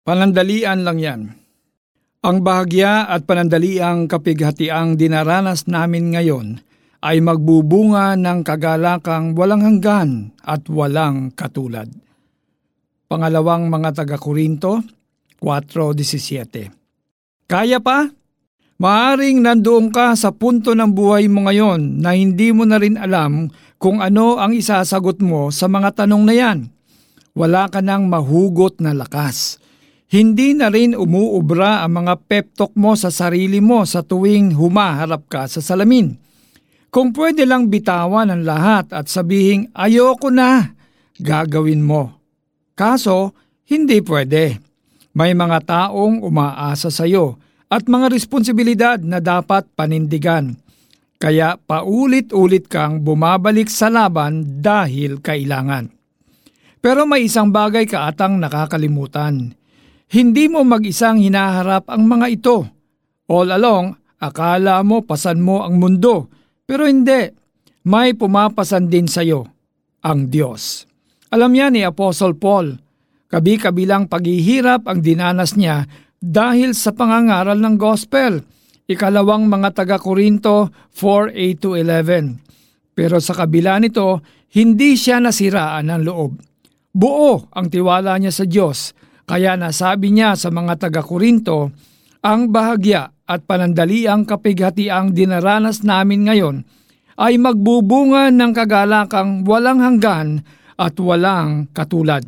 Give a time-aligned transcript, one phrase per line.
[0.00, 1.20] Panandalian lang yan.
[2.24, 6.64] Ang bahagya at panandaliang kapighatiang dinaranas namin ngayon
[7.04, 11.88] ay magbubunga ng kagalakang walang hanggan at walang katulad.
[13.12, 14.80] Pangalawang mga taga-Korinto
[15.40, 18.08] 4.17 Kaya pa?
[18.80, 23.52] Maaring nandoon ka sa punto ng buhay mo ngayon na hindi mo na rin alam
[23.76, 26.58] kung ano ang isasagot mo sa mga tanong na yan.
[27.36, 29.60] Wala ka nang mahugot na lakas
[30.10, 35.46] hindi na rin umuubra ang mga pep mo sa sarili mo sa tuwing humaharap ka
[35.46, 36.18] sa salamin.
[36.90, 40.74] Kung pwede lang bitawan ang lahat at sabihing ayoko na,
[41.22, 42.18] gagawin mo.
[42.74, 43.38] Kaso,
[43.70, 44.58] hindi pwede.
[45.14, 47.38] May mga taong umaasa sa iyo
[47.70, 50.58] at mga responsibilidad na dapat panindigan.
[51.22, 55.86] Kaya paulit-ulit kang bumabalik sa laban dahil kailangan.
[56.82, 59.59] Pero may isang bagay ka atang nakakalimutan
[60.10, 62.66] hindi mo mag-isang hinaharap ang mga ito.
[63.30, 66.26] All along, akala mo pasan mo ang mundo,
[66.66, 67.30] pero hindi.
[67.86, 69.48] May pumapasan din sa iyo,
[70.04, 70.84] ang Diyos.
[71.30, 72.76] Alam niya ni Apostle Paul,
[73.30, 75.86] kabi-kabilang paghihirap ang dinanas niya
[76.18, 78.44] dahil sa pangangaral ng gospel.
[78.90, 82.92] Ikalawang mga taga-Korinto 4:8-11.
[82.92, 84.20] Pero sa kabila nito,
[84.58, 86.32] hindi siya nasiraan ng loob.
[86.90, 88.90] Buo ang tiwala niya sa Diyos
[89.30, 91.70] kaya nasabi niya sa mga taga-Korinto,
[92.18, 96.56] ang bahagya at panandaliang kapighatiang dinaranas namin ngayon
[97.14, 100.42] ay magbubunga ng kagalakang walang hanggan
[100.74, 102.26] at walang katulad.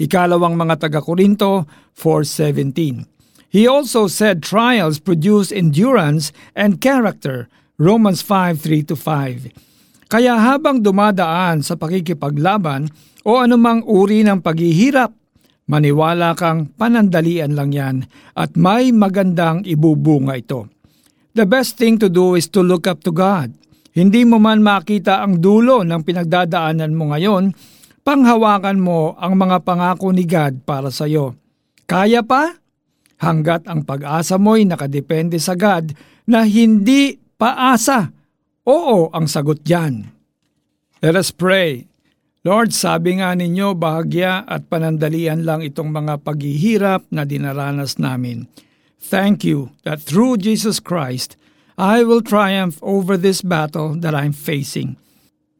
[0.00, 9.52] Ikalawang mga taga-Korinto 4.17 He also said trials produce endurance and character, Romans 5.3-5.
[10.08, 12.88] Kaya habang dumadaan sa pakikipaglaban
[13.28, 15.17] o anumang uri ng paghihirap,
[15.68, 17.96] Maniwala kang panandalian lang yan
[18.32, 20.72] at may magandang ibubunga ito.
[21.36, 23.52] The best thing to do is to look up to God.
[23.92, 27.52] Hindi mo man makita ang dulo ng pinagdadaanan mo ngayon,
[28.00, 31.36] panghawakan mo ang mga pangako ni God para sa iyo.
[31.84, 32.56] Kaya pa?
[33.20, 35.92] Hanggat ang pag-asa mo'y nakadepende sa God
[36.24, 38.08] na hindi paasa.
[38.64, 40.06] Oo ang sagot diyan.
[41.04, 41.84] Let us pray.
[42.48, 48.48] Lord, sabi nga ninyo, bahagya at panandalian lang itong mga paghihirap na dinaranas namin.
[48.96, 51.36] Thank you that through Jesus Christ,
[51.76, 54.96] I will triumph over this battle that I'm facing.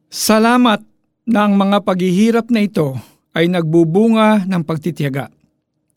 [0.09, 0.81] Salamat
[1.29, 2.97] na ang mga paghihirap na ito
[3.37, 5.29] ay nagbubunga ng pagtitiyaga,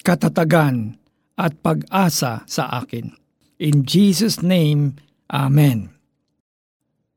[0.04, 1.00] katatagan
[1.40, 3.16] at pag-asa sa akin.
[3.56, 5.00] In Jesus' name,
[5.32, 5.88] Amen.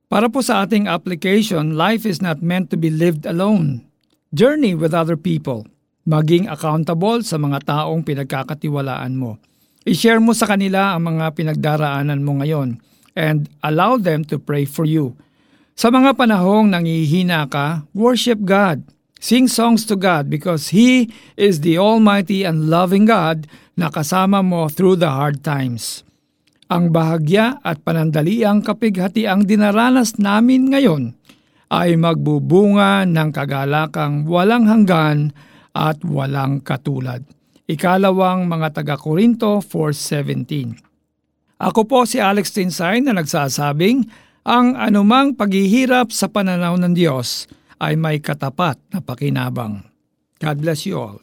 [0.06, 3.82] Para po sa ating application, life is not meant to be lived alone.
[4.30, 5.66] Journey with other people.
[6.06, 9.42] Maging accountable sa mga taong pinagkakatiwalaan mo.
[9.90, 12.78] I-share mo sa kanila ang mga pinagdaraanan mo ngayon
[13.18, 15.18] and allow them to pray for you.
[15.74, 18.86] Sa mga panahong nangihina ka, worship God.
[19.18, 24.70] Sing songs to God because He is the Almighty and loving God na kasama mo
[24.70, 26.06] through the hard times.
[26.66, 31.14] Ang bahagya at panandaliang kapighatiang dinaranas namin ngayon
[31.70, 35.30] ay magbubunga ng kagalakang walang hanggan
[35.78, 37.22] at walang katulad.
[37.70, 44.06] Ikalawang mga taga-Korinto 4.17 Ako po si Alex Tinsay na nagsasabing,
[44.46, 47.50] ang anumang paghihirap sa pananaw ng Diyos
[47.82, 49.82] ay may katapat na pakinabang.
[50.38, 51.18] God bless you all.